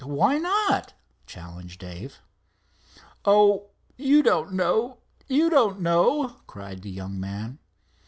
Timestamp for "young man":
6.89-7.59